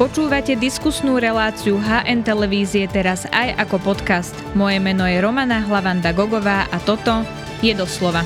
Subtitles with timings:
[0.00, 4.32] Počúvate diskusnú reláciu HN Televízie teraz aj ako podcast.
[4.56, 7.20] Moje meno je Romana Hlavanda Gogová a toto
[7.60, 8.24] je doslova.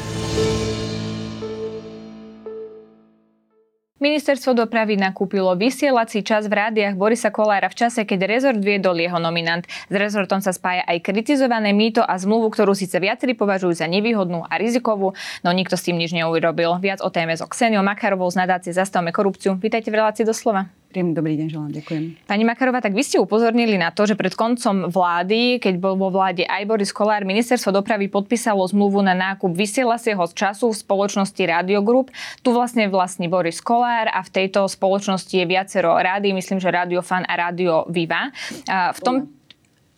[3.99, 9.19] Ministerstvo dopravy nakúpilo vysielací čas v rádiách Borisa Kolára v čase, keď rezort viedol jeho
[9.19, 9.67] nominant.
[9.67, 14.47] S rezortom sa spája aj kritizované mýto a zmluvu, ktorú síce viacerí považujú za nevýhodnú
[14.47, 16.79] a rizikovú, no nikto s tým nič neurobil.
[16.79, 19.59] Viac o téme so Kseniou Makarovou z nadácie Zastavme korupciu.
[19.59, 20.84] Vítajte v relácii doslova.
[20.95, 22.02] Príjemný dobrý deň, želám, ďakujem.
[22.23, 26.07] Pani Makarová, tak vy ste upozornili na to, že pred koncom vlády, keď bol vo
[26.07, 31.83] vláde aj Boris Kolár, ministerstvo dopravy podpísalo zmluvu na nákup vysielacieho času v spoločnosti Radio
[31.83, 32.15] Group.
[32.47, 37.03] Tu vlastne vlastní Boris Kolár a v tejto spoločnosti je viacero rádií, myslím, že Radio
[37.03, 38.31] Fan a Radio Viva.
[38.70, 39.34] V tom,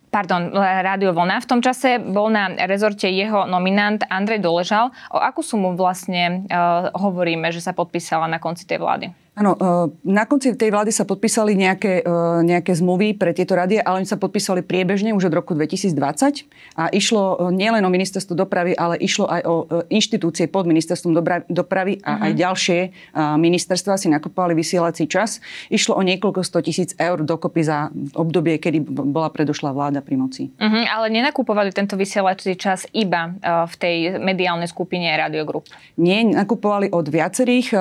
[0.09, 1.45] pardon, Rádio Vlna.
[1.45, 4.97] V tom čase bol na rezorte jeho nominant Andrej Doležal.
[5.13, 9.26] O akú sumu vlastne uh, hovoríme, že sa podpísala na konci tej vlády?
[9.37, 13.85] Áno, e, na konci tej vlády sa podpísali nejaké, e, nejaké zmluvy pre tieto radie,
[13.85, 18.33] ale oni sa podpísali priebežne už od roku 2020 a išlo e, nielen o ministerstvo
[18.33, 19.55] dopravy, ale išlo aj o
[19.93, 21.13] inštitúcie pod ministerstvom
[21.53, 22.25] dopravy a uh-huh.
[22.25, 22.79] aj ďalšie
[23.37, 25.45] ministerstva si nakupovali vysielací čas.
[25.69, 30.49] Išlo o niekoľko sto tisíc eur dokopy za obdobie, kedy bola predošla vláda pri moci.
[30.57, 35.69] Uh-huh, ale nenakupovali tento vysielací čas iba v tej mediálnej skupine Radio Group?
[36.01, 37.77] Nie, nakupovali od viacerých.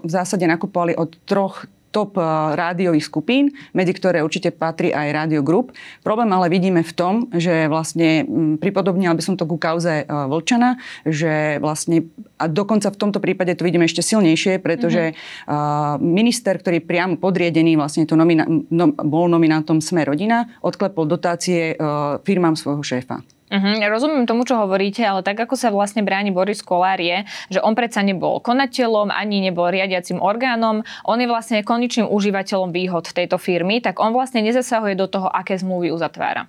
[0.00, 2.26] V zásade nakupovali od troch top eh,
[2.58, 5.70] rádiových skupín, medzi ktoré určite patrí aj Radio Group.
[6.02, 10.06] Problém ale vidíme v tom, že vlastne, mm, pripodobnila by som to ku kauze eh,
[10.10, 12.10] Vlčana, že vlastne,
[12.42, 16.00] a dokonca v tomto prípade to vidíme ešte silnejšie, pretože mm-hmm.
[16.00, 21.76] minister, ktorý priamo podriedený, vlastne to nomina, no, bol nominantom Sme rodina, odklepol dotácie
[22.24, 23.20] firmám svojho šéfa.
[23.44, 27.28] Uh-huh, ja rozumiem tomu, čo hovoríte, ale tak ako sa vlastne bráni Boris Kolár je,
[27.52, 33.04] že on predsa nebol konateľom, ani nebol riadiacim orgánom, on je vlastne konečným užívateľom výhod
[33.12, 36.48] tejto firmy, tak on vlastne nezasahuje do toho, aké zmluvy uzatvára.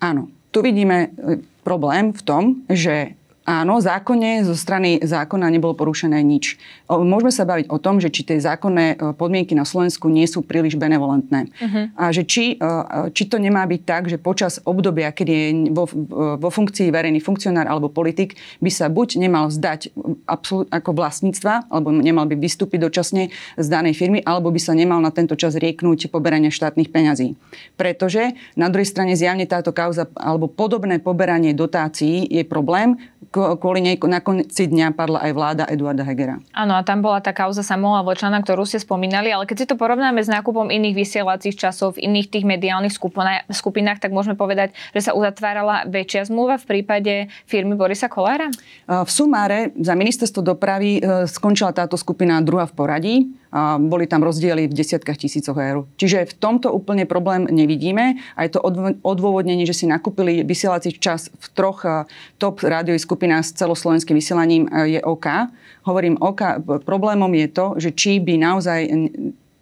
[0.00, 6.16] Áno, tu vidíme e, problém v tom, že Áno, zákonne zo strany zákona nebolo porušené
[6.24, 6.56] nič.
[6.88, 10.40] Môžeme sa baviť o tom, že či tie zákonné e, podmienky na Slovensku nie sú
[10.40, 11.52] príliš benevolentné.
[11.52, 11.92] Uh-huh.
[11.92, 12.64] A že či, e,
[13.12, 15.42] či to nemá byť tak, že počas obdobia, keď je
[15.76, 15.84] vo,
[16.40, 19.92] vo funkcii verejný funkcionár alebo politik, by sa buď nemal vzdať
[20.24, 23.28] absolút, ako vlastníctva, alebo nemal by vystúpiť dočasne
[23.60, 27.36] z danej firmy, alebo by sa nemal na tento čas rieknúť poberania štátnych peňazí.
[27.76, 32.96] Pretože na druhej strane zjavne táto kauza alebo podobné poberanie dotácií je problém,
[33.34, 36.38] kvôli nej na konci dňa padla aj vláda Eduarda Hegera.
[36.54, 39.74] Áno, a tam bola tá kauza Samuela Vlčana, ktorú ste spomínali, ale keď si to
[39.74, 42.94] porovnáme s nákupom iných vysielacích časov v iných tých mediálnych
[43.50, 47.12] skupinách, tak môžeme povedať, že sa uzatvárala väčšia zmluva v prípade
[47.50, 48.54] firmy Borisa Kolára?
[48.86, 53.16] V sumáre za ministerstvo dopravy e, skončila táto skupina druhá v poradí
[53.78, 55.86] boli tam rozdiely v desiatkách tisícoch eur.
[55.94, 58.60] Čiže v tomto úplne problém nevidíme a je to
[59.06, 61.86] odôvodnenie, že si nakúpili vysielací čas v troch
[62.42, 65.54] top rádiových skupinách s celoslovenským vysielaním je OK.
[65.86, 68.90] Hovorím OK, problémom je to, že či by naozaj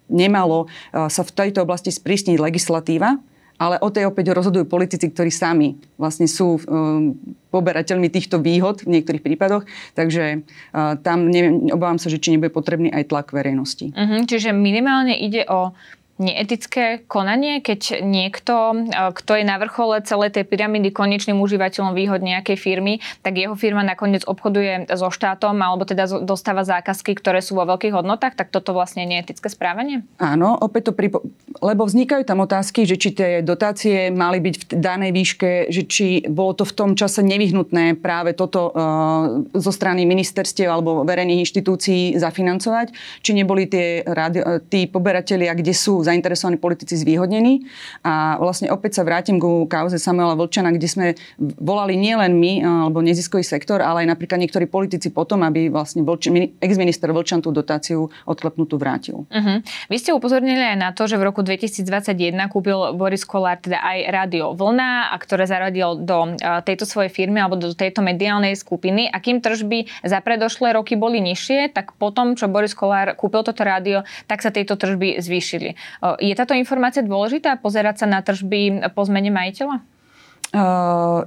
[0.09, 3.21] nemalo sa v tejto oblasti sprísniť legislatíva,
[3.57, 7.13] ale o tej opäť rozhodujú politici, ktorí sami vlastne sú um,
[7.53, 10.41] poberateľmi týchto výhod v niektorých prípadoch, takže
[10.73, 13.93] uh, tam neviem, obávam sa, že či nebude potrebný aj tlak verejnosti.
[13.93, 15.77] Uh-huh, čiže minimálne ide o
[16.23, 22.23] neetické konanie, keď niekto, e, kto je na vrchole celej tej pyramidy konečným užívateľom výhod
[22.23, 27.59] nejakej firmy, tak jeho firma nakoniec obchoduje so štátom alebo teda dostáva zákazky, ktoré sú
[27.59, 30.07] vo veľkých hodnotách, tak toto vlastne je etické správanie?
[30.17, 31.27] Áno, opäť to pripo-
[31.59, 36.07] lebo vznikajú tam otázky, že či tie dotácie mali byť v danej výške, že či
[36.27, 42.17] bolo to v tom čase nevyhnutné práve toto uh, zo strany ministerstiev alebo verejných inštitúcií
[42.17, 42.91] zafinancovať,
[43.21, 47.65] či neboli tie radio, tí poberatelia, kde sú zainteresovaní politici zvýhodnení.
[48.05, 51.05] A vlastne opäť sa vrátim ku kauze Samuela Vlčana, kde sme
[51.41, 56.29] volali nielen my, alebo neziskový sektor, ale aj napríklad niektorí politici potom, aby vlastne Vlč,
[56.61, 59.25] ex-minister Vlčan tú dotáciu odklepnutú vrátil.
[59.25, 59.57] Uh-huh.
[59.89, 63.97] Vy ste upozornili aj na to, že v roku 2021 kúpil Boris Kolár teda aj
[64.13, 66.37] rádio Vlna, a ktoré zaradil do
[66.67, 69.09] tejto svojej firmy alebo do tejto mediálnej skupiny.
[69.09, 73.63] A kým tržby za predošlé roky boli nižšie, tak potom, čo Boris Kolár kúpil toto
[73.63, 75.79] rádio, tak sa tieto tržby zvýšili.
[76.23, 79.77] Je táto informácia dôležitá, pozerať sa na tržby po zmene majiteľa?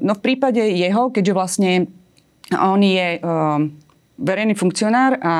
[0.00, 1.90] No v prípade jeho, keďže vlastne
[2.54, 3.18] on je
[4.16, 5.34] verejný funkcionár a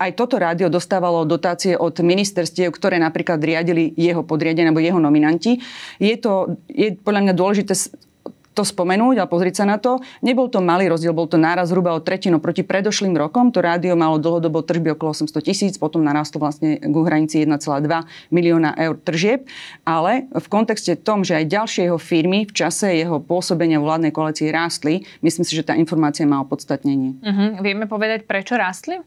[0.00, 5.60] aj toto rádio dostávalo dotácie od ministerstiev, ktoré napríklad riadili jeho podriadenie alebo jeho nominanti.
[6.00, 7.76] Je to je podľa mňa dôležité
[8.54, 10.02] to spomenúť a pozrieť sa na to.
[10.20, 13.54] Nebol to malý rozdiel, bol to náraz zhruba o tretinu proti predošlým rokom.
[13.54, 17.60] To rádio malo dlhodobo tržby okolo 800 tisíc, potom narastlo vlastne k hranici 1,2
[18.34, 19.46] milióna eur tržieb.
[19.86, 24.50] Ale v kontexte tom, že aj ďalšie jeho firmy v čase jeho pôsobenia vládnej koalícii
[24.50, 27.16] rástli, myslím si, že tá informácia má opodstatnenie.
[27.22, 27.62] Uh-huh.
[27.62, 28.98] Vieme povedať, prečo rástli?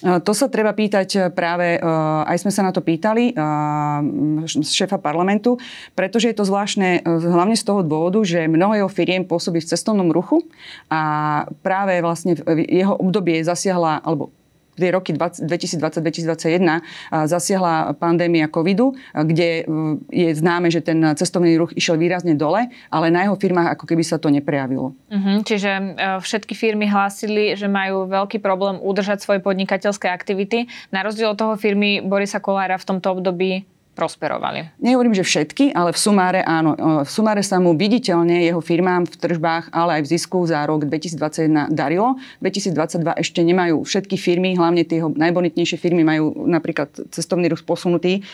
[0.00, 1.80] To sa treba pýtať e, práve, e,
[2.24, 3.36] aj sme sa na to pýtali
[4.48, 5.60] šéfa parlamentu,
[5.92, 10.08] pretože je to zvláštne hlavne z toho dôvodu, že mnoho jeho firiem pôsobí v cestovnom
[10.08, 10.40] ruchu
[10.88, 12.32] a práve vlastne
[12.64, 14.32] jeho obdobie zasiahla, alebo
[14.76, 16.82] tie roky 2020-2021
[17.28, 19.66] zasiahla pandémia covidu, kde
[20.08, 24.02] je známe, že ten cestovný ruch išiel výrazne dole, ale na jeho firmách ako keby
[24.06, 24.96] sa to neprejavilo.
[25.10, 25.84] Uh-huh, čiže e,
[26.22, 30.70] všetky firmy hlásili, že majú veľký problém udržať svoje podnikateľské aktivity.
[30.94, 34.80] Na rozdiel od toho firmy Borisa Kolára v tomto období prosperovali.
[34.80, 36.72] Nehovorím, že všetky, ale v sumáre áno.
[37.04, 40.88] V sumáre sa mu viditeľne jeho firmám v tržbách, ale aj v zisku za rok
[40.88, 42.16] 2021 darilo.
[42.40, 48.24] 2022 ešte nemajú všetky firmy, hlavne tie najbonitnejšie firmy majú napríklad cestovný ruch posunutý,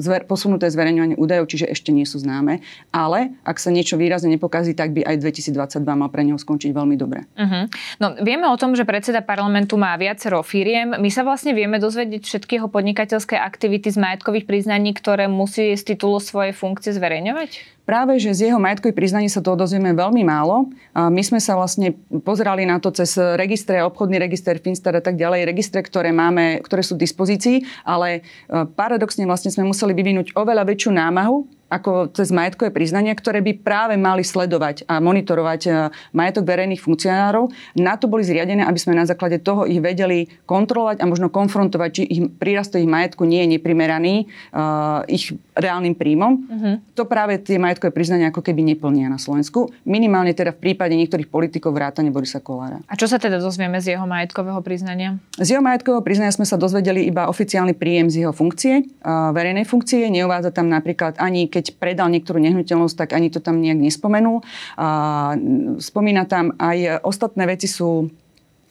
[0.00, 2.64] zver, posunuté zverejňovanie údajov, čiže ešte nie sú známe.
[2.88, 6.96] Ale ak sa niečo výrazne nepokazí, tak by aj 2022 mal pre neho skončiť veľmi
[6.96, 7.28] dobre.
[7.36, 7.68] Uh-huh.
[8.00, 10.96] No, vieme o tom, že predseda parlamentu má viacero firiem.
[10.96, 15.72] My sa vlastne vieme dozvedieť všetky jeho podnikateľské aktivity z majetkových priznaní priznaní, ktoré musí
[15.72, 17.80] z titulu svojej funkcie zverejňovať?
[17.88, 20.68] Práve, že z jeho majetkových priznaní sa to dozvieme veľmi málo.
[20.92, 25.48] My sme sa vlastne pozerali na to cez registre, obchodný register, Finstar a tak ďalej,
[25.48, 30.68] registre, ktoré máme, ktoré sú v dispozícii, ale e, paradoxne vlastne sme museli vyvinúť oveľa
[30.68, 35.70] väčšiu námahu, ako cez majetkové priznania, ktoré by práve mali sledovať a monitorovať e,
[36.16, 37.52] majetok verejných funkcionárov.
[37.76, 41.90] Na to boli zriadené, aby sme na základe toho ich vedeli kontrolovať a možno konfrontovať,
[41.92, 44.14] či ich prírast ich majetku nie je neprimeraný
[44.54, 46.32] uh, ich reálnym príjmom.
[46.38, 46.74] Uh-huh.
[46.94, 49.74] To práve tie majetkové priznania ako keby neplnia na Slovensku.
[49.84, 52.80] Minimálne teda v prípade niektorých politikov vrátane Borisa Kolára.
[52.86, 55.18] A čo sa teda dozvieme z jeho majetkového priznania?
[55.36, 59.66] Z jeho majetkového priznania sme sa dozvedeli iba oficiálny príjem z jeho funkcie, uh, verejnej
[59.66, 60.06] funkcie.
[60.08, 64.46] Neuvádza tam napríklad ani keď predal niektorú nehnuteľnosť, tak ani to tam nejak nespomenul.
[64.78, 65.34] A
[65.82, 68.06] spomína tam aj ostatné veci sú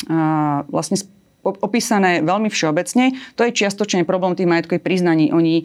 [0.07, 0.95] a, vlastne
[1.43, 3.15] opísané veľmi všeobecne.
[3.39, 5.31] To je čiastočne problém tých majetkových priznaní.
[5.31, 5.63] Oni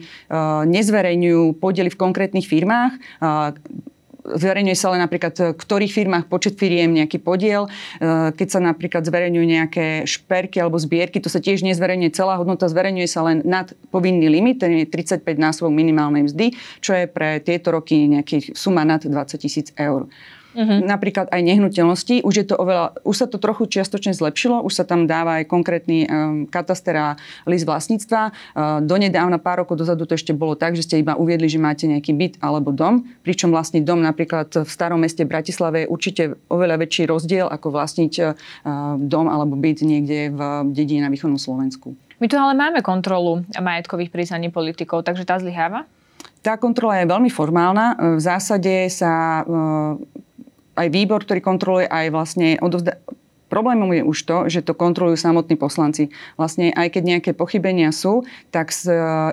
[0.63, 3.19] nezverejňujú podiely v konkrétnych firmách.
[4.23, 7.67] Zverejňuje sa len napríklad v ktorých firmách počet firiem nejaký podiel.
[7.67, 12.71] E, keď sa napríklad zverejňujú nejaké šperky alebo zbierky, to sa tiež nezverejňuje celá hodnota,
[12.71, 17.43] zverejňuje sa len nad povinný limit, ten je 35 násobok minimálnej mzdy, čo je pre
[17.43, 20.07] tieto roky nejaký suma nad 20 tisíc eur.
[20.53, 20.79] Uh-huh.
[20.85, 22.21] Napríklad aj nehnuteľnosti.
[22.21, 25.49] Už, je to oveľa, už sa to trochu čiastočne zlepšilo, už sa tam dáva aj
[25.49, 27.07] konkrétny um, kataster a
[27.49, 28.21] list vlastníctva.
[28.29, 31.89] Uh, donedávna pár rokov dozadu to ešte bolo tak, že ste iba uviedli, že máte
[31.89, 36.85] nejaký byt alebo dom, pričom vlastniť dom napríklad v starom meste Bratislave je určite oveľa
[36.85, 38.31] väčší rozdiel ako vlastniť uh,
[39.01, 40.39] dom alebo byt niekde v
[40.69, 41.97] dedine na východnom Slovensku.
[42.21, 45.83] My tu ale máme kontrolu majetkových priznaní politikov, takže tá zlyháva?
[46.43, 48.19] Tá kontrola je veľmi formálna.
[48.19, 49.43] V zásade sa
[50.73, 52.99] aj výbor, ktorý kontroluje, aj vlastne odovzda-
[53.53, 56.09] Problémom je už to, že to kontrolujú samotní poslanci.
[56.41, 58.73] Vlastne aj keď nejaké pochybenia sú, tak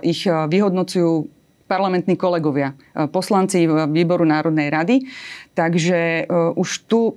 [0.04, 1.24] ich e, vyhodnocujú
[1.64, 5.08] parlamentní kolegovia, e, poslanci výboru Národnej rady.
[5.56, 7.16] Takže e, už tu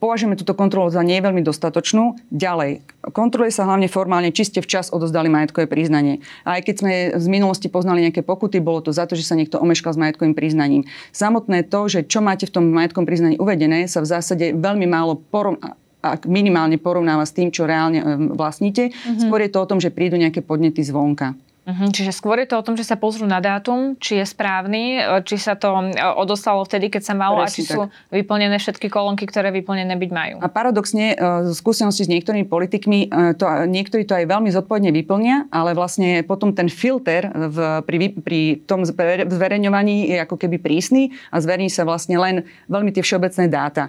[0.00, 2.18] považujeme túto kontrolu za nie veľmi dostatočnú.
[2.32, 2.82] Ďalej,
[3.14, 6.22] kontroluje sa hlavne formálne, či ste včas odozdali majetkové priznanie.
[6.42, 9.38] A aj keď sme z minulosti poznali nejaké pokuty, bolo to za to, že sa
[9.38, 10.82] niekto omeškal s majetkovým priznaním.
[11.10, 15.18] Samotné to, že čo máte v tom majetkovom priznaní uvedené, sa v zásade veľmi málo
[15.18, 15.60] porom-
[16.02, 18.02] ak minimálne porovnáva s tým, čo reálne
[18.34, 18.90] vlastníte.
[18.90, 19.22] Mm-hmm.
[19.22, 21.38] Skôr je to o tom, že prídu nejaké podnety zvonka.
[21.62, 24.98] Uh-huh, čiže skôr je to o tom, že sa pozrú na dátum, či je správny,
[24.98, 27.70] e, či sa to e, odoslalo vtedy, keď sa malo Presne a či tak.
[27.70, 30.36] sú vyplnené všetky kolónky, ktoré vyplnené byť majú.
[30.42, 35.46] A paradoxne, e, z skúsenosti s niektorými politikmi, to, niektorí to aj veľmi zodpovedne vyplnia,
[35.54, 41.38] ale vlastne potom ten filter v, pri, pri tom zverejňovaní je ako keby prísny a
[41.38, 43.86] zverejní sa vlastne len veľmi tie všeobecné dáta.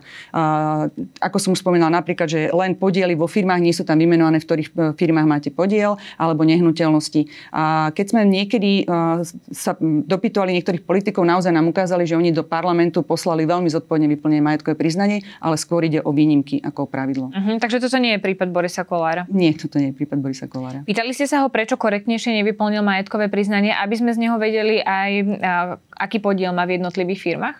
[1.18, 4.46] Ako som už spomínala, napríklad, že len podiely vo firmách nie sú tam vymenované, v
[4.46, 7.26] ktorých firmách máte podiel, alebo nehnuteľnosti.
[7.50, 9.24] A a keď sme niekedy uh,
[9.56, 14.44] sa dopytovali niektorých politikov, naozaj nám ukázali, že oni do parlamentu poslali veľmi zodpovedne vyplnenie
[14.44, 17.32] majetkové priznanie, ale skôr ide o výnimky ako o pravidlo.
[17.32, 19.24] Uh-huh, takže toto nie je prípad Borisa Kolára?
[19.32, 20.84] Nie, toto nie je prípad Borisa Kolára.
[20.84, 25.12] Pýtali ste sa ho, prečo korektnejšie nevyplnil majetkové priznanie, aby sme z neho vedeli aj
[25.94, 27.58] aký podiel má v jednotlivých firmách?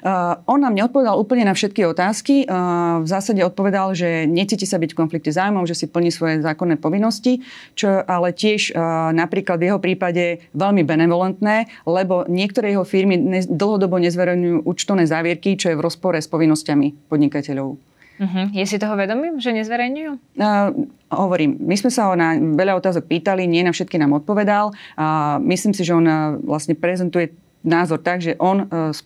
[0.00, 2.46] Uh, on nám neodpovedal úplne na všetky otázky.
[2.46, 6.40] Uh, v zásade odpovedal, že necíti sa byť v konflikte zájmov, že si plní svoje
[6.40, 7.42] zákonné povinnosti,
[7.74, 13.42] čo ale tiež uh, napríklad v jeho prípade veľmi benevolentné, lebo niektoré jeho firmy ne,
[13.42, 17.76] dlhodobo nezverejňujú účtovné závierky, čo je v rozpore s povinnosťami podnikateľov.
[18.16, 18.48] Uh-huh.
[18.56, 20.40] Je si toho vedomý, že nezverejňujú?
[20.40, 20.72] Uh,
[21.12, 24.72] hovorím, my sme sa ho na veľa otázok pýtali, nie na všetky nám odpovedal.
[24.96, 28.96] Uh, myslím si, že on uh, vlastne prezentuje názor tak, že on uh,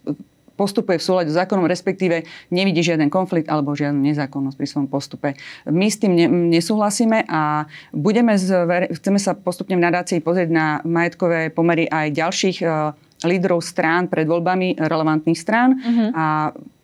[0.61, 5.29] postupuje v súlade s zákonom, respektíve nevidí žiaden konflikt alebo žiadnu nezákonnosť pri svojom postupe.
[5.65, 7.65] My s tým ne, nesúhlasíme a
[7.97, 12.93] budeme zver, chceme sa postupne v nadácii pozrieť na majetkové pomery aj ďalších uh,
[13.25, 16.09] lídrov strán pred voľbami relevantných strán uh-huh.
[16.13, 16.25] a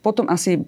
[0.07, 0.63] potom asi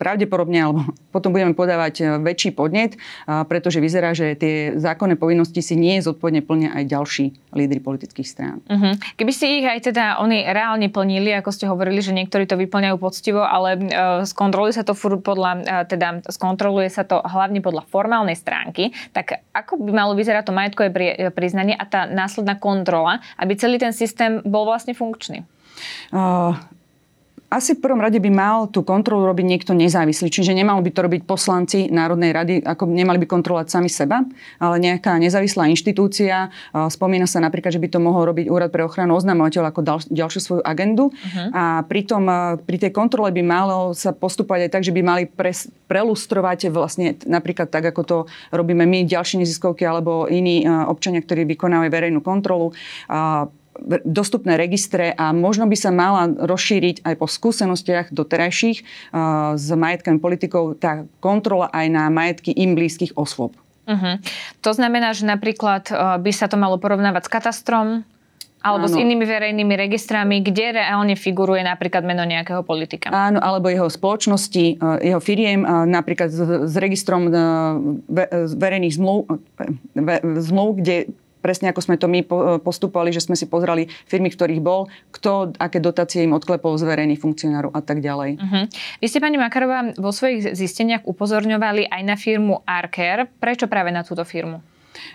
[0.00, 0.80] pravdepodobne, alebo
[1.14, 2.96] potom budeme podávať e, väčší podnet,
[3.28, 8.64] pretože vyzerá, že tie zákonné povinnosti si nie zodpovedne plnia aj ďalší lídry politických strán.
[8.64, 8.96] Uh-huh.
[9.20, 12.96] Keby ste ich aj teda oni reálne plnili, ako ste hovorili, že niektorí to vyplňajú
[12.96, 17.84] poctivo, ale uh, skontroluje sa to furt podľa, uh, teda skontroluje sa to hlavne podľa
[17.90, 20.88] formálnej stránky, tak ako by malo vyzerať to majetkové
[21.34, 25.44] priznanie a tá následná kontrola, aby celý ten systém bol vlastne funkčný?
[26.10, 26.56] Uh,
[27.48, 31.00] asi v prvom rade by mal tú kontrolu robiť niekto nezávislý, čiže nemal by to
[31.00, 34.20] robiť poslanci Národnej rady, ako nemali by kontrolovať sami seba,
[34.60, 36.52] ale nejaká nezávislá inštitúcia.
[36.76, 40.40] Spomína sa napríklad, že by to mohol robiť Úrad pre ochranu oznamovateľov ako dal, ďalšiu
[40.44, 41.08] svoju agendu.
[41.08, 41.48] Uh-huh.
[41.56, 42.28] A pritom
[42.68, 47.16] pri tej kontrole by malo sa postupovať aj tak, že by mali pres, prelustrovať vlastne
[47.24, 48.16] napríklad tak, ako to
[48.52, 52.76] robíme my, ďalšie neziskovky alebo iní občania, ktorí vykonávajú verejnú kontrolu
[54.04, 60.18] dostupné registre a možno by sa mala rozšíriť aj po skúsenostiach doterajších uh, s majetkami
[60.18, 63.54] politikov tá kontrola aj na majetky im blízkych osôb.
[63.88, 64.20] Uh-huh.
[64.60, 67.86] To znamená, že napríklad uh, by sa to malo porovnávať s katastrom,
[68.58, 68.92] alebo Áno.
[68.92, 73.06] s inými verejnými registrami, kde reálne figuruje napríklad meno nejakého politika.
[73.14, 77.30] Áno, alebo jeho spoločnosti, uh, jeho firiem, napríklad s, s registrom
[78.58, 79.30] verejných zmluv,
[80.42, 82.20] zmluv, kde presne ako sme to my
[82.60, 87.20] postupovali, že sme si pozreli firmy, ktorých bol, kto, aké dotácie im odklepol z verejných
[87.22, 88.38] funkcionárov a tak ďalej.
[88.38, 88.64] Uh-huh.
[89.00, 93.26] Vy ste, pani Makarová, vo svojich zisteniach upozorňovali aj na firmu Arcare.
[93.26, 94.60] Prečo práve na túto firmu?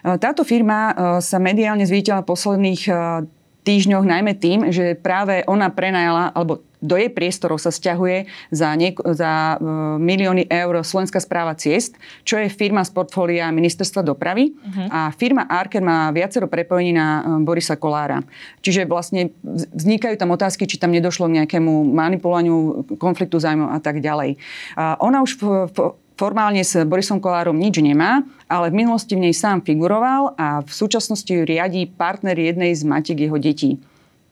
[0.03, 2.93] Táto firma e, sa mediálne zvítila posledných e,
[3.63, 9.00] týždňoch najmä tým, že práve ona prenajala, alebo do jej priestorov sa stiahuje za, niek-
[9.15, 11.96] za uh, milióny eur Slovenská správa ciest,
[12.27, 14.51] čo je firma z portfólia Ministerstva dopravy.
[14.51, 14.91] Uh-huh.
[14.91, 18.20] A firma Arker má viacero prepojení na uh, Borisa Kolára.
[18.60, 19.32] Čiže vlastne
[19.79, 24.36] vznikajú tam otázky, či tam nedošlo k nejakému manipulovaniu konfliktu zájmov a tak ďalej.
[24.75, 25.77] Uh, ona už v, v,
[26.20, 30.69] formálne s Borisom Kolárom nič nemá, ale v minulosti v nej sám figuroval a v
[30.69, 33.81] súčasnosti ju riadí partner jednej z matiek jeho detí.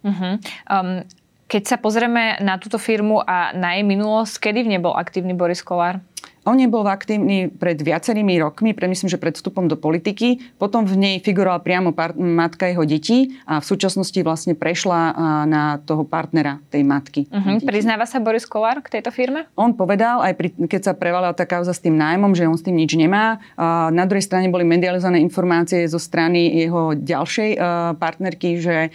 [0.05, 0.37] Uh-huh.
[0.69, 1.01] Um,
[1.49, 5.33] keď sa pozrieme na túto firmu a na jej minulosť, kedy v nej bol aktívny
[5.33, 5.97] Boris Kolár?
[6.41, 10.41] On nebol aktívny pred viacerými rokmi, pre myslím, že pred vstupom do politiky.
[10.57, 15.13] Potom v nej figurovala priamo par- matka jeho detí a v súčasnosti vlastne prešla
[15.45, 17.29] na toho partnera tej matky.
[17.29, 17.61] Uh-huh.
[17.61, 19.45] Priznáva sa Boris Kolár k tejto firme?
[19.53, 22.65] On povedal, aj pri, keď sa prevalila tá kauza s tým nájmom, že on s
[22.65, 23.37] tým nič nemá.
[23.53, 27.61] A na druhej strane boli medializované informácie zo strany jeho ďalšej
[28.01, 28.89] partnerky, že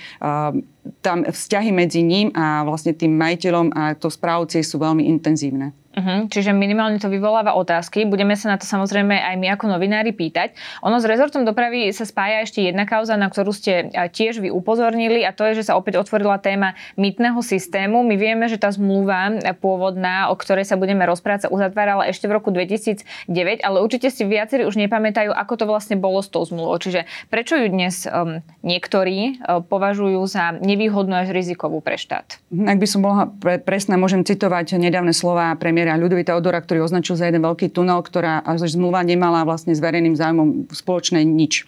[1.01, 5.77] tam vzťahy medzi ním a vlastne tým majiteľom a to správcie sú veľmi intenzívne.
[5.97, 8.05] Uh-huh, čiže minimálne to vyvoláva otázky.
[8.05, 10.53] Budeme sa na to samozrejme aj my ako novinári pýtať.
[10.85, 15.25] Ono s rezortom dopravy sa spája ešte jedna kauza, na ktorú ste tiež vy upozornili
[15.25, 18.05] a to je, že sa opäť otvorila téma mýtneho systému.
[18.05, 22.37] My vieme, že tá zmluva pôvodná, o ktorej sa budeme rozprávať, sa uzatvárala ešte v
[22.37, 26.77] roku 2009, ale určite si viacerí už nepamätajú, ako to vlastne bolo s tou zmluvou.
[26.77, 32.37] Čiže prečo ju dnes um, niektorí um, považujú za nevýhodnú až rizikovú pre štát?
[32.53, 37.17] Ak by som bola pre, presná, môžem citovať nedávne slova premiéra Ľudovita Odora, ktorý označil
[37.17, 41.65] za jeden veľký tunel, ktorá až zmluva nemala vlastne s verejným zájmom spoločné nič.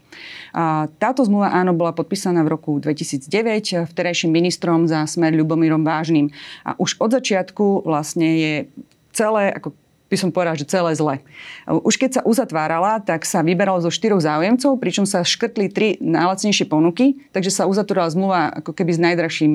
[0.53, 6.29] A táto zmluva áno bola podpísaná v roku 2009 vterejším ministrom za smer Ľubomírom Vážnym.
[6.69, 8.55] A už od začiatku vlastne je
[9.17, 9.73] celé, ako
[10.09, 11.21] by som povedal, že celé zle.
[11.69, 16.65] Už keď sa uzatvárala, tak sa vyberalo zo štyroch záujemcov, pričom sa škrtli tri najlacnejšie
[16.65, 19.53] ponuky, takže sa uzatvorila zmluva ako keby s najdražším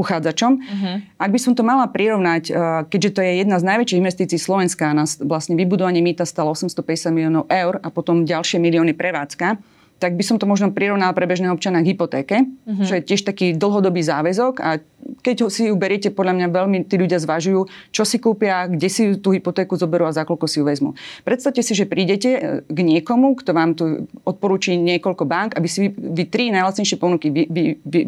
[0.00, 0.52] uchádzačom.
[0.56, 0.96] Uh-huh.
[1.20, 2.54] Ak by som to mala prirovnať, eh,
[2.88, 7.44] keďže to je jedna z najväčších investícií Slovenska, nás vlastne vybudovanie mýta stalo 850 miliónov
[7.52, 9.60] eur a potom ďalšie milióny prevádzka,
[10.00, 12.88] tak by som to možno prirovnala pre bežného občana k hypotéke, uh-huh.
[12.88, 14.80] čo je tiež taký dlhodobý záväzok a
[15.20, 19.02] keď si ju beriete, podľa mňa veľmi tí ľudia zvažujú, čo si kúpia, kde si
[19.20, 20.96] tú hypotéku zoberú a za koľko si ju vezmu.
[21.24, 25.88] Predstavte si, že prídete eh, k niekomu, kto vám tu odporúči niekoľko bank, aby si
[25.88, 28.00] vy, vy tri najlacnejšie ponuky vy, vy, vy,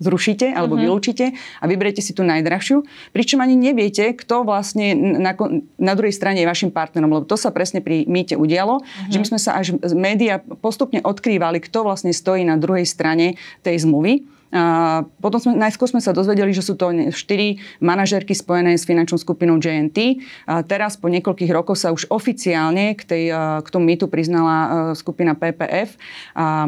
[0.00, 0.88] zrušíte alebo uh-huh.
[0.88, 5.36] vylúčite a vyberiete si tú najdrahšiu, pričom ani neviete, kto vlastne na,
[5.76, 9.12] na druhej strane je vašim partnerom, lebo to sa presne pri mýte udialo, uh-huh.
[9.12, 13.84] že my sme sa až média postupne odkrývali, kto vlastne stojí na druhej strane tej
[13.84, 14.24] zmluvy.
[14.50, 19.14] A potom sme, najskôr sme sa dozvedeli, že sú to štyri manažerky spojené s finančnou
[19.22, 20.18] skupinou JNT.
[20.50, 23.24] A teraz po niekoľkých rokoch sa už oficiálne k, tej,
[23.62, 25.94] k tomu mýtu priznala skupina PPF.
[26.34, 26.66] A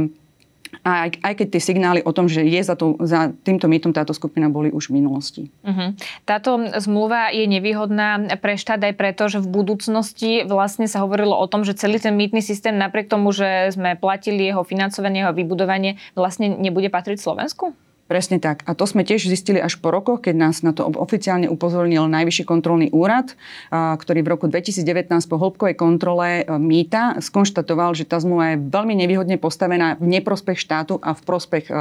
[0.83, 3.95] a aj, aj keď tie signály o tom, že je za, to, za týmto mýtom
[3.95, 5.43] táto skupina boli už v minulosti.
[5.63, 5.95] Uh-huh.
[6.27, 11.47] Táto zmluva je nevýhodná pre štát aj preto, že v budúcnosti vlastne sa hovorilo o
[11.47, 16.03] tom, že celý ten mýtny systém napriek tomu, že sme platili jeho financovanie, jeho vybudovanie,
[16.19, 17.79] vlastne nebude patriť Slovensku?
[18.11, 18.67] Presne tak.
[18.67, 22.45] A to sme tiež zistili až po rokoch, keď nás na to oficiálne upozornil Najvyšší
[22.45, 23.33] kontrolný úrad,
[23.73, 28.99] ktorý v roku 2019 po hĺbkovej kontrole e, mýta skonštatoval, že tá zmluva je veľmi
[28.99, 31.75] nevýhodne postavená v neprospech štátu a v prospech e,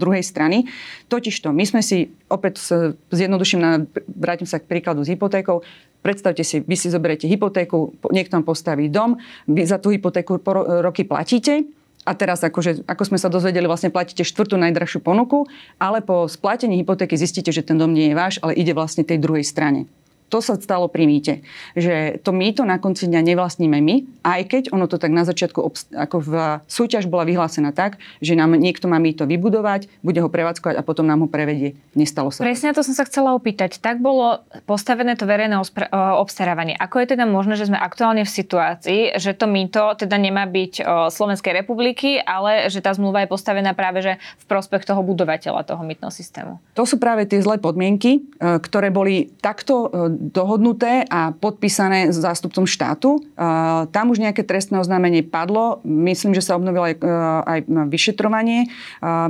[0.00, 0.70] druhej strany.
[1.10, 2.62] Totižto, my sme si, opäť
[3.10, 5.66] zjednoduším, vrátim sa k príkladu s hypotékou,
[6.00, 10.56] Predstavte si, vy si zoberiete hypotéku, niekto vám postaví dom, vy za tú hypotéku po
[10.80, 11.68] roky platíte,
[12.04, 15.44] a teraz akože, ako sme sa dozvedeli, vlastne platíte štvrtú najdrahšiu ponuku,
[15.76, 19.20] ale po splatení hypotéky zistíte, že ten dom nie je váš, ale ide vlastne tej
[19.20, 19.84] druhej strane
[20.30, 21.42] to sa stalo pri mýte.
[21.74, 25.58] Že to mýto na konci dňa nevlastníme my, aj keď ono to tak na začiatku
[25.90, 26.32] ako v
[26.70, 31.04] súťaž bola vyhlásená tak, že nám niekto má mýto vybudovať, bude ho prevádzkovať a potom
[31.04, 31.74] nám ho prevedie.
[31.98, 32.46] Nestalo sa.
[32.46, 33.82] Presne to som sa chcela opýtať.
[33.82, 35.58] Tak bolo postavené to verejné
[35.92, 36.78] obstarávanie.
[36.78, 40.86] Ako je teda možné, že sme aktuálne v situácii, že to mýto teda nemá byť
[41.10, 45.82] Slovenskej republiky, ale že tá zmluva je postavená práve že v prospech toho budovateľa toho
[45.82, 46.62] mýtneho systému?
[46.78, 48.20] To sú práve tie zlé podmienky, e,
[48.60, 53.24] ktoré boli takto e, dohodnuté a podpísané s zástupcom štátu.
[53.88, 55.80] Tam už nejaké trestné oznámenie padlo.
[55.88, 57.08] Myslím, že sa obnovilo aj, e,
[57.46, 58.68] aj vyšetrovanie e,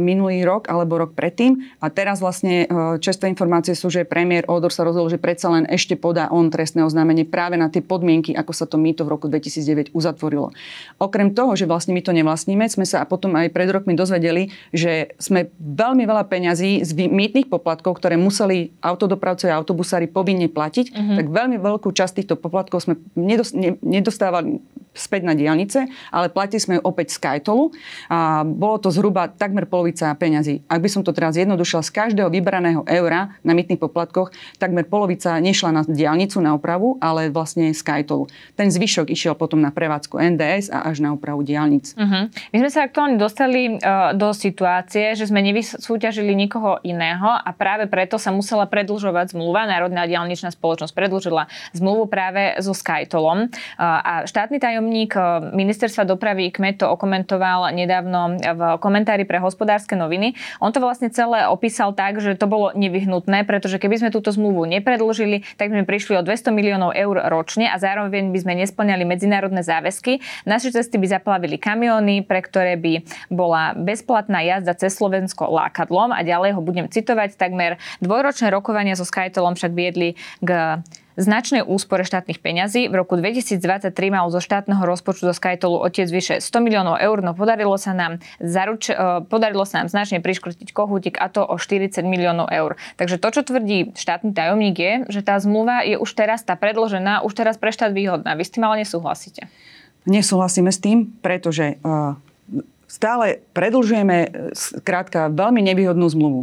[0.03, 1.63] minulý rok alebo rok predtým.
[1.79, 5.69] A teraz vlastne e, časté informácie sú, že premiér Odor sa rozhodol, že predsa len
[5.71, 9.31] ešte podá on trestné oznámenie práve na tie podmienky, ako sa to mýto v roku
[9.31, 10.51] 2009 uzatvorilo.
[10.99, 15.13] Okrem toho, že vlastne my to nevlastníme, sme sa potom aj pred rokmi dozvedeli, že
[15.21, 20.97] sme veľmi veľa peňazí z mýtnych poplatkov, ktoré museli autodopravcovia a autobusári povinne platiť, platiť,
[20.97, 21.17] uh-huh.
[21.21, 22.95] tak veľmi veľkú časť týchto poplatkov sme
[23.85, 24.61] nedostávali
[24.91, 27.71] späť na diálnice, ale platili sme ju opäť z Kajtolu
[28.11, 30.67] a bolo to zhruba takmer polovica peňazí.
[30.67, 35.39] Ak by som to teraz zjednodušila, z každého vybraného eura na mytných poplatkoch, takmer polovica
[35.39, 38.27] nešla na diálnicu, na opravu, ale vlastne z Kajtolu.
[38.59, 41.95] Ten zvyšok išiel potom na prevádzku NDS a až na opravu diálnic.
[41.95, 42.27] Uh-huh.
[42.51, 47.87] My sme sa aktuálne dostali uh, do situácie, že sme nevysúťažili nikoho iného a práve
[47.87, 49.71] preto sa musela predlžovať zmluva.
[49.71, 53.49] Národná diálničná spoločnosť predlžila zmluvu práve so Skytolom.
[53.79, 59.37] Uh, a štátny tajom tajomník eh, ministerstva dopravy Kmet to okomentoval nedávno v komentári pre
[59.37, 60.33] hospodárske noviny.
[60.65, 64.65] On to vlastne celé opísal tak, že to bolo nevyhnutné, pretože keby sme túto zmluvu
[64.65, 69.05] nepredlžili, tak by sme prišli o 200 miliónov eur ročne a zároveň by sme nesplňali
[69.05, 70.25] medzinárodné záväzky.
[70.49, 76.25] Naše cesty by zaplavili kamióny, pre ktoré by bola bezplatná jazda cez Slovensko lákadlom a
[76.25, 77.37] ďalej ho budem citovať.
[77.37, 80.81] Takmer dvojročné rokovania so Skytelom však viedli k
[81.21, 82.89] značnej úspore štátnych peňazí.
[82.89, 87.37] V roku 2023 mal zo štátneho rozpočtu do Skytolu otec vyše 100 miliónov eur, no
[87.37, 92.09] podarilo sa nám, zaruč- e, podarilo sa nám značne priškrtiť kohútik a to o 40
[92.09, 92.81] miliónov eur.
[92.97, 97.21] Takže to, čo tvrdí štátny tajomník je, že tá zmluva je už teraz, tá predložená,
[97.21, 98.33] už teraz pre štát výhodná.
[98.33, 99.47] Vy s tým ale nesúhlasíte.
[100.09, 102.17] Nesúhlasíme s tým, pretože uh,
[102.91, 104.29] stále predlžujeme e,
[104.83, 106.41] krátka veľmi nevýhodnú zmluvu.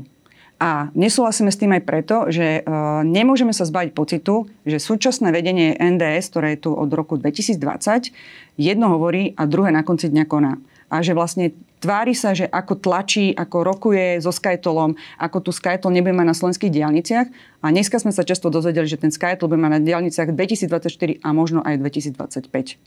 [0.57, 5.77] A nesúhlasíme s tým aj preto, že uh, nemôžeme sa zbaviť pocitu, že súčasné vedenie
[5.77, 8.09] NDS, ktoré je tu od roku 2020,
[8.57, 10.57] jedno hovorí a druhé na konci dňa koná.
[10.89, 15.93] A že vlastne tvári sa, že ako tlačí, ako rokuje so Skytolom, ako tu Skytol
[15.93, 17.27] nebude mať na slovenských diálniciach.
[17.61, 21.27] A dneska sme sa často dozvedeli, že ten Skytol bude mať na diálniciach 2024 a
[21.37, 22.81] možno aj 2025.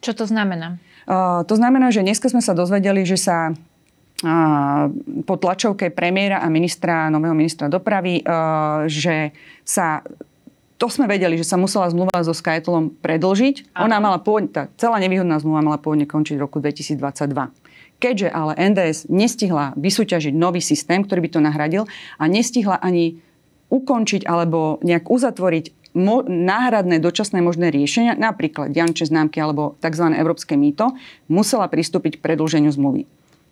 [0.00, 0.80] Čo to znamená?
[1.04, 3.52] Uh, to znamená, že dneska sme sa dozvedeli, že sa
[4.20, 8.20] po tlačovke premiéra a ministra, nového ministra dopravy,
[8.84, 9.32] že
[9.64, 10.04] sa
[10.80, 13.76] to sme vedeli, že sa musela zmluva so Skytlom predlžiť.
[13.76, 17.36] Ona mala pôvodne, tá celá nevýhodná zmluva mala pôvodne končiť v roku 2022.
[18.00, 21.82] Keďže ale NDS nestihla vysúťažiť nový systém, ktorý by to nahradil
[22.16, 23.20] a nestihla ani
[23.68, 30.16] ukončiť alebo nejak uzatvoriť mo- náhradné dočasné možné riešenia, napríklad dianče známky alebo tzv.
[30.16, 30.96] európske mýto,
[31.28, 33.04] musela pristúpiť k predlženiu zmluvy.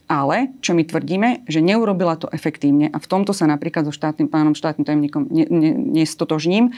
[0.08, 4.32] Ale, čo my tvrdíme, že neurobila to efektívne a v tomto sa napríklad so štátnym
[4.32, 5.28] pánom štátnym tajomníkom
[5.92, 6.72] nestotožním.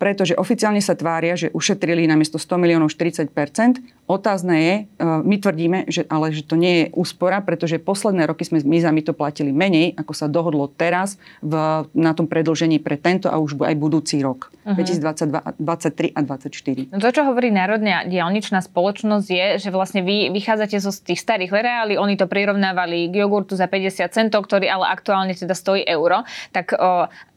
[0.00, 4.82] Pretože oficiálne sa tvária, že ušetrili namiesto 100 miliónov 40% Otázne je, e,
[5.22, 8.90] my tvrdíme, že, ale že to nie je úspora, pretože posledné roky sme my za
[8.90, 13.38] my to platili menej, ako sa dohodlo teraz v, na tom predlžení pre tento a
[13.38, 14.74] už aj budúci rok, uh-huh.
[14.74, 16.90] 2022, 2023 a 2024.
[16.90, 21.54] No to, čo hovorí Národná dielničná spoločnosť je, že vlastne vy vychádzate zo tých starých
[21.54, 26.26] reálí, oni to prirovnávali k jogurtu za 50 centov, ktorý ale aktuálne teda stojí euro.
[26.50, 26.74] Tak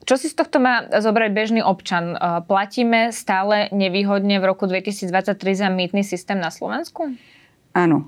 [0.03, 2.15] čo si z tohto má zobrať bežný občan?
[2.53, 5.09] Platíme stále nevýhodne v roku 2023
[5.57, 7.09] za mýtny systém na Slovensku?
[7.73, 8.05] Áno.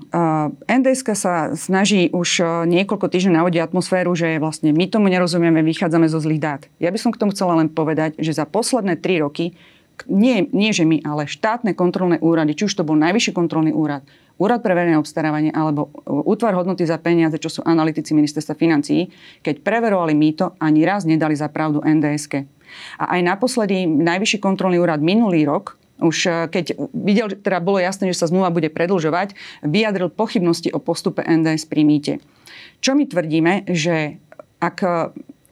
[0.70, 6.22] NDS sa snaží už niekoľko týždňov navodiť atmosféru, že vlastne my tomu nerozumieme, vychádzame zo
[6.22, 6.62] zlých dát.
[6.78, 9.58] Ja by som k tomu chcela len povedať, že za posledné tri roky,
[10.06, 14.06] nie, nie že my, ale štátne kontrolné úrady, či už to bol najvyšší kontrolný úrad,
[14.36, 19.08] Úrad pre verejné obstarávanie alebo útvar hodnoty za peniaze, čo sú analytici ministerstva financií,
[19.40, 22.44] keď preverovali mýto, ani raz nedali za pravdu NDSK.
[23.00, 28.12] A aj naposledy najvyšší kontrolný úrad minulý rok už eh, keď videl, teda bolo jasné,
[28.12, 29.32] že sa zmluva bude predlžovať,
[29.64, 32.12] vyjadril pochybnosti o postupe NDS pri mýte.
[32.84, 34.20] Čo my tvrdíme, že
[34.60, 34.78] ak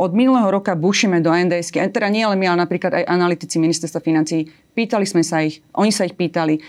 [0.05, 4.05] od minulého roka bušíme do NDS, teda nie len my, ale napríklad aj analytici ministerstva
[4.05, 6.61] financií, pýtali sme sa ich, oni sa ich pýtali,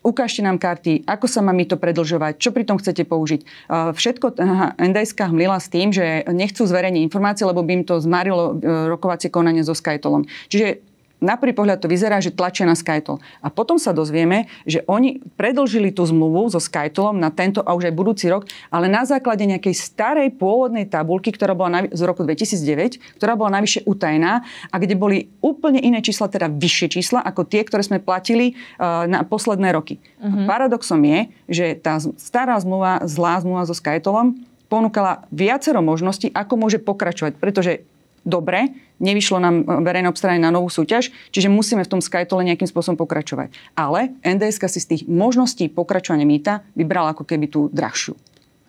[0.00, 3.70] ukážte nám karty, ako sa má mi to predlžovať, čo pri tom chcete použiť.
[3.92, 4.40] Všetko
[4.80, 9.28] NDS hmlila s tým, že nechcú zverejniť informácie, lebo by im to zmarilo e, rokovacie
[9.28, 10.24] konanie so Skytolom.
[10.48, 10.87] Čiže
[11.18, 13.18] na prvý pohľad to vyzerá, že tlačia na Skytol.
[13.42, 17.90] A potom sa dozvieme, že oni predlžili tú zmluvu so Skytolom na tento a už
[17.90, 23.18] aj budúci rok, ale na základe nejakej starej pôvodnej tabulky, ktorá bola z roku 2009,
[23.18, 27.66] ktorá bola najvyššie utajená a kde boli úplne iné čísla, teda vyššie čísla ako tie,
[27.66, 29.98] ktoré sme platili uh, na posledné roky.
[30.18, 30.46] Uh-huh.
[30.46, 36.78] paradoxom je, že tá stará zmluva, zlá zmluva so Skytolom ponúkala viacero možností, ako môže
[36.78, 37.88] pokračovať, pretože
[38.28, 43.00] dobre, nevyšlo nám verejné obstaranie na novú súťaž, čiže musíme v tom Skytole nejakým spôsobom
[43.00, 43.56] pokračovať.
[43.72, 48.12] Ale NDS si z tých možností pokračovania mýta vybrala ako keby tú drahšiu.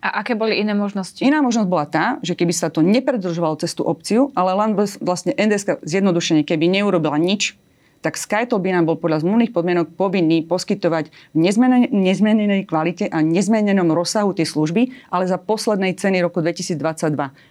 [0.00, 1.20] A aké boli iné možnosti?
[1.20, 4.72] Iná možnosť bola tá, že keby sa to nepredržovalo cez tú opciu, ale len
[5.04, 7.52] vlastne NDS zjednodušene, keby neurobila nič,
[8.00, 11.52] tak Skytol by nám bol podľa zmluvných podmienok povinný poskytovať v
[11.92, 16.80] nezmenenej kvalite a nezmenenom rozsahu tie služby, ale za poslednej ceny roku 2022.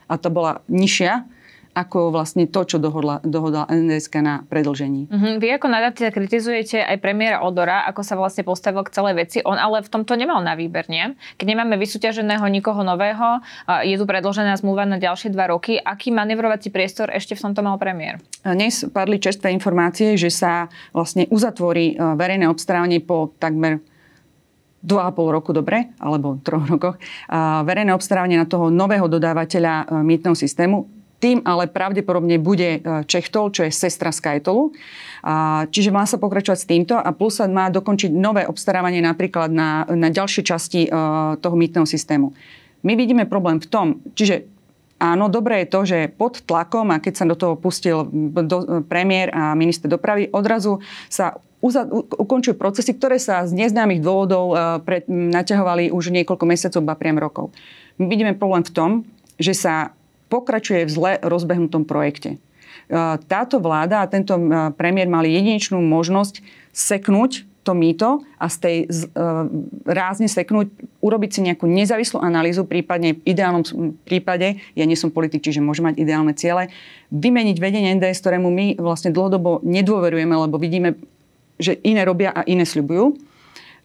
[0.10, 1.30] A to bola nižšia,
[1.80, 5.08] ako vlastne to, čo dohodla, dohodla NDSK na predlžení.
[5.08, 5.40] Uh-huh.
[5.40, 9.38] Vy ako nadácia kritizujete aj premiéra Odora, ako sa vlastne postavil k celej veci.
[9.48, 11.16] On ale v tomto nemal na výber, nie?
[11.40, 13.40] Keď nemáme vysúťaženého nikoho nového,
[13.88, 15.80] je tu predlžená zmluva na ďalšie dva roky.
[15.80, 18.20] Aký manevrovací priestor ešte v tomto mal premiér?
[18.44, 23.80] Dnes padli čerstvé informácie, že sa vlastne uzatvorí e, verejné obstarávanie po takmer
[24.80, 26.96] 2,5 roku, dobre, alebo 3 rokoch,
[27.68, 33.52] verejné obstarávanie na toho nového dodávateľa e, mýtneho systému tým ale pravdepodobne bude e, Čechtol,
[33.52, 34.72] čo je sestra Skytolu.
[35.68, 39.84] Čiže má sa pokračovať s týmto a plus sa má dokončiť nové obstarávanie napríklad na,
[39.92, 40.90] na ďalšie časti e,
[41.36, 42.32] toho mýtneho systému.
[42.88, 44.48] My vidíme problém v tom, čiže
[45.00, 49.32] Áno, dobré je to, že pod tlakom a keď sa do toho pustil do, premiér
[49.32, 51.40] a minister dopravy, odrazu sa
[52.20, 57.56] ukončujú procesy, ktoré sa z neznámych dôvodov pred, naťahovali už niekoľko mesiacov, ba priam rokov.
[57.96, 58.90] My vidíme problém v tom,
[59.40, 59.96] že sa
[60.30, 62.38] pokračuje v zle rozbehnutom projekte.
[63.30, 64.34] Táto vláda a tento
[64.74, 66.42] premiér mali jedinečnú možnosť
[66.74, 68.76] seknúť to mýto a z tej
[69.86, 73.62] rázne seknúť, urobiť si nejakú nezávislú analýzu, prípadne v ideálnom
[74.08, 76.74] prípade, ja nie som politik, čiže môžem mať ideálne ciele,
[77.14, 80.98] vymeniť vedenie NDS, ktorému my vlastne dlhodobo nedôverujeme, lebo vidíme,
[81.62, 83.29] že iné robia a iné sľubujú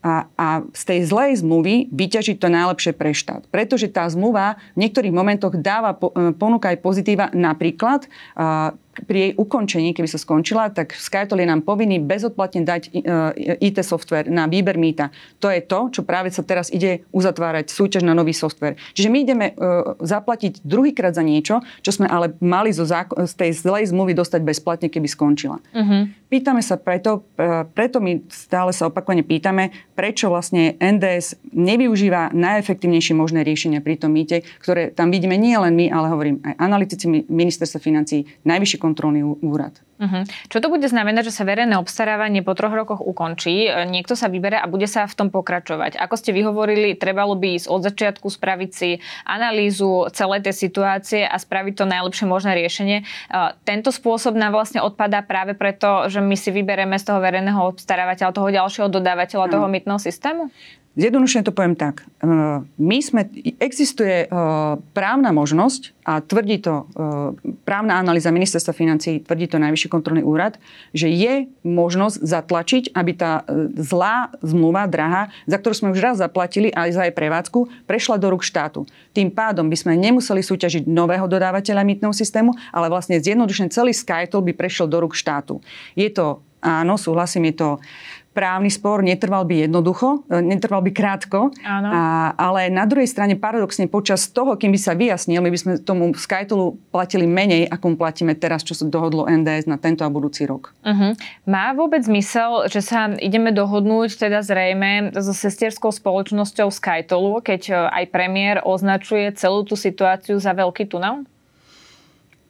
[0.04, 3.48] a, a z tej zlej zmluvy vyťažiť to najlepšie pre štát.
[3.48, 5.96] Pretože tá zmluva v niektorých momentoch dáva,
[6.36, 7.32] ponúka aj pozitíva.
[7.32, 8.04] Napríklad
[9.02, 12.82] pri jej ukončení, keby sa skončila, tak Skytol je nám povinný bezodplatne dať
[13.58, 15.10] IT e, software na výber mýta.
[15.42, 18.78] To je to, čo práve sa teraz ide uzatvárať súťaž na nový software.
[18.94, 19.54] Čiže my ideme e,
[19.98, 24.40] zaplatiť druhýkrát za niečo, čo sme ale mali zo záko- z tej zlej zmluvy dostať
[24.46, 25.58] bezplatne, keby skončila.
[25.74, 26.06] Uh-huh.
[26.30, 33.14] Pýtame sa preto, e, preto my stále sa opakovane pýtame, prečo vlastne NDS nevyužíva najefektívnejšie
[33.14, 37.06] možné riešenia pri tom mýte, ktoré tam vidíme nie len my, ale hovorím aj analytici
[37.08, 39.80] ministerstva financí, najvyšší kontrolný úrad.
[39.94, 40.26] Uh-huh.
[40.50, 44.26] Čo to bude znamenať, že sa verejné obstarávanie po troch rokoch ukončí, e, niekto sa
[44.26, 45.96] vybere a bude sa v tom pokračovať?
[45.96, 51.38] Ako ste vyhovorili, trebalo by ísť od začiatku, spraviť si analýzu celej tej situácie a
[51.38, 52.98] spraviť to najlepšie možné riešenie.
[53.00, 53.04] E,
[53.62, 58.34] tento spôsob nám vlastne odpadá práve preto, že my si vybereme z toho verejného obstarávateľa,
[58.34, 59.54] toho ďalšieho dodávateľa uh-huh.
[59.56, 60.50] toho mytného systému?
[60.94, 62.06] Zjednodušene to poviem tak.
[62.78, 63.26] My sme,
[63.58, 64.26] existuje e,
[64.94, 66.84] právna možnosť a tvrdí to e,
[67.66, 70.54] právna analýza ministerstva financí, tvrdí to Najvyšší kontrolný úrad,
[70.94, 73.42] že je možnosť zatlačiť, aby tá
[73.74, 78.30] zlá zmluva, drahá, za ktorú sme už raz zaplatili, aj za jej prevádzku, prešla do
[78.30, 78.86] rúk štátu.
[79.10, 84.46] Tým pádom by sme nemuseli súťažiť nového dodávateľa mýtneho systému, ale vlastne zjednodušene celý SkyToll
[84.46, 85.58] by prešiel do rúk štátu.
[85.98, 87.68] Je to Áno, súhlasím, je to
[88.34, 91.88] právny spor netrval by jednoducho, e, netrval by krátko, Áno.
[91.88, 92.00] A,
[92.34, 96.10] ale na druhej strane paradoxne počas toho, kým by sa vyjasnil, my by sme tomu
[96.10, 100.44] Skytolu platili menej, ako mu platíme teraz, čo sa dohodlo NDS na tento a budúci
[100.44, 100.74] rok.
[100.82, 101.14] Uh-huh.
[101.46, 107.74] Má vôbec zmysel, že sa ideme dohodnúť teda zrejme so sestierskou spoločnosťou Skytolu, keď e,
[108.02, 111.22] aj premiér označuje celú tú situáciu za veľký tunel?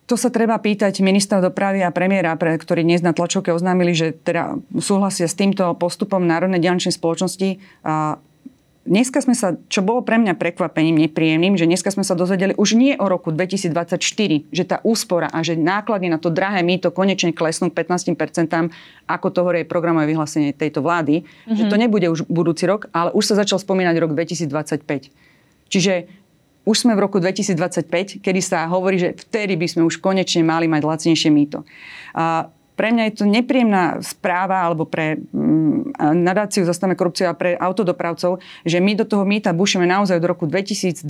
[0.04, 4.12] To sa treba pýtať ministra dopravy a premiéra, pre, ktorí dnes na tlačovke oznámili, že
[4.12, 7.56] teda súhlasia s týmto postupom Národnej diaľničnej spoločnosti.
[7.88, 8.20] A
[8.84, 12.76] dneska sme sa, čo bolo pre mňa prekvapením, nepríjemným, že dneska sme sa dozvedeli už
[12.76, 13.96] nie o roku 2024,
[14.52, 18.12] že tá úspora a že náklady na to drahé mýto konečne klesnú k 15%,
[19.08, 21.56] ako to hovorí programové vyhlásenie tejto vlády, mm-hmm.
[21.56, 25.08] že to nebude už budúci rok, ale už sa začal spomínať rok 2025.
[25.72, 26.23] Čiže
[26.64, 30.64] už sme v roku 2025, kedy sa hovorí, že vtedy by sme už konečne mali
[30.64, 31.62] mať lacnejšie mýto.
[32.16, 37.55] A pre mňa je to nepríjemná správa, alebo pre mm, nadáciu Zastavme korupciu a pre
[37.55, 41.07] autodopravcov, že my do toho mýta bušíme naozaj od roku 2022,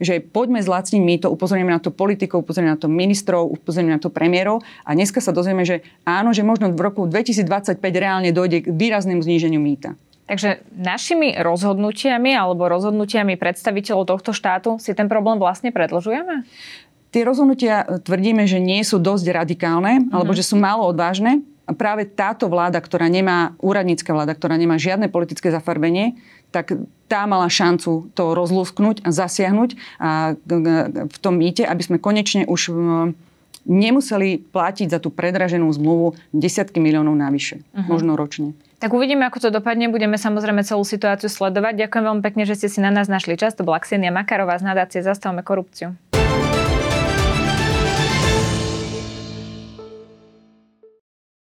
[0.00, 4.10] že poďme zlacniť mýto, upozorňujeme na to politikov, upozorňujeme na to ministrov, upozorňujeme na to
[4.10, 8.72] premiérov a dneska sa dozvieme, že áno, že možno v roku 2025 reálne dojde k
[8.74, 9.94] výraznému zníženiu mýta.
[10.24, 16.48] Takže našimi rozhodnutiami alebo rozhodnutiami predstaviteľov tohto štátu si ten problém vlastne predlžujeme?
[17.12, 20.14] Tie rozhodnutia e, tvrdíme, že nie sú dosť radikálne mm-hmm.
[20.16, 21.44] alebo že sú málo odvážne.
[21.64, 26.20] A práve táto vláda, ktorá nemá, úradnícka vláda, ktorá nemá žiadne politické zafarbenie,
[26.52, 26.76] tak
[27.08, 30.36] tá mala šancu to rozlúsknuť a zasiahnuť a
[31.08, 32.68] v tom mýte, aby sme konečne už
[33.64, 37.88] nemuseli platiť za tú predraženú zmluvu desiatky miliónov navyše, uh-huh.
[37.88, 38.52] možno ročne.
[38.78, 39.90] Tak uvidíme, ako to dopadne.
[39.90, 41.86] Budeme samozrejme celú situáciu sledovať.
[41.86, 43.56] Ďakujem veľmi pekne, že ste si na nás našli čas.
[43.58, 45.96] To bola Ksenia Makarová z nadácie Zastavme korupciu.